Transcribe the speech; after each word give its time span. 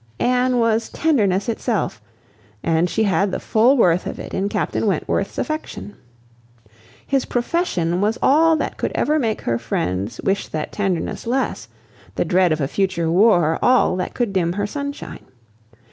Anne 0.19 0.57
was 0.57 0.89
tenderness 0.89 1.47
itself, 1.47 2.01
and 2.63 2.89
she 2.89 3.03
had 3.03 3.29
the 3.29 3.39
full 3.39 3.77
worth 3.77 4.07
of 4.07 4.17
it 4.17 4.33
in 4.33 4.49
Captain 4.49 4.87
Wentworth's 4.87 5.37
affection. 5.37 5.95
His 7.05 7.23
profession 7.23 8.01
was 8.01 8.17
all 8.19 8.55
that 8.55 8.77
could 8.77 8.91
ever 8.95 9.19
make 9.19 9.41
her 9.41 9.59
friends 9.59 10.19
wish 10.23 10.47
that 10.47 10.71
tenderness 10.71 11.27
less, 11.27 11.67
the 12.15 12.25
dread 12.25 12.51
of 12.51 12.59
a 12.59 12.67
future 12.67 13.11
war 13.11 13.59
all 13.61 13.95
that 13.97 14.15
could 14.15 14.33
dim 14.33 14.53
her 14.53 14.65
sunshine. 14.65 15.25